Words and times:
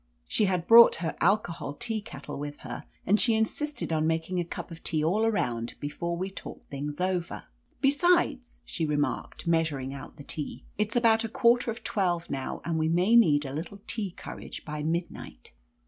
She 0.27 0.45
had 0.45 0.65
brought 0.65 0.95
her 0.95 1.15
alcohol 1.21 1.75
tea 1.75 2.01
kettle 2.01 2.39
with 2.39 2.61
her, 2.61 2.85
and 3.05 3.21
she 3.21 3.35
insisted 3.35 3.93
on 3.93 4.07
making 4.07 4.39
a 4.39 4.43
cup 4.43 4.71
of 4.71 4.83
tea 4.83 5.03
all 5.03 5.27
around 5.27 5.75
before 5.79 6.17
we 6.17 6.31
talked 6.31 6.71
things 6.71 6.99
over. 6.99 7.43
"Besides," 7.81 8.61
she 8.65 8.83
remarked, 8.83 9.45
measuring 9.45 9.93
out 9.93 10.15
the 10.17 10.23
tea, 10.23 10.65
"it's 10.75 10.95
about 10.95 11.23
a 11.23 11.29
quarter 11.29 11.69
of 11.69 11.83
twelve 11.83 12.31
now, 12.31 12.61
and 12.65 12.79
we 12.79 12.89
may 12.89 13.15
need 13.15 13.45
a 13.45 13.53
little 13.53 13.79
tea 13.85 14.09
courage 14.17 14.65
by 14.65 14.81
midnight." 14.81 15.53